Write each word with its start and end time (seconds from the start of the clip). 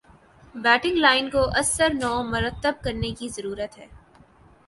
batting 0.55 0.95
line 0.97 1.29
کو 1.29 1.43
ازسر 1.59 1.93
نو 1.93 2.11
مرتب 2.25 2.81
کرنے 2.83 3.11
کی 3.19 3.29
ضرورت 3.29 3.77
ہے 3.79 3.87